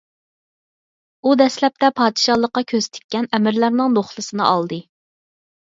[1.25, 4.85] ئۇ دەسلەپتە پادىشاھلىققا كۆز تىككەن ئەمىرلەرنىڭ نوخلىسىنى ئالدى.